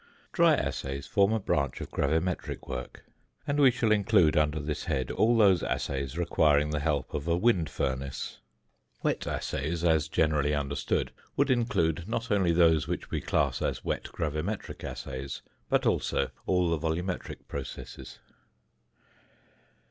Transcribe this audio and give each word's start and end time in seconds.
Dry 0.33 0.55
assays 0.55 1.05
form 1.05 1.31
a 1.31 1.39
branch 1.39 1.79
of 1.79 1.91
gravimetric 1.91 2.67
work, 2.67 3.05
and 3.45 3.59
we 3.59 3.69
shall 3.69 3.91
include 3.91 4.35
under 4.35 4.59
this 4.59 4.85
head 4.85 5.11
all 5.11 5.37
those 5.37 5.61
assays 5.61 6.17
requiring 6.17 6.71
the 6.71 6.79
help 6.79 7.13
of 7.13 7.27
a 7.27 7.37
wind 7.37 7.69
furnace. 7.69 8.39
Wet 9.03 9.27
assays, 9.27 9.83
as 9.83 10.07
generally 10.07 10.55
understood, 10.55 11.11
would 11.37 11.51
include 11.51 12.07
not 12.09 12.31
only 12.31 12.51
those 12.51 12.87
which 12.87 13.11
we 13.11 13.21
class 13.21 13.61
as 13.61 13.85
wet 13.85 14.05
gravimetric 14.05 14.83
assays, 14.83 15.43
but 15.69 15.85
also 15.85 16.31
all 16.47 16.71
the 16.71 16.79
volumetric 16.79 17.47
processes. 17.47 18.17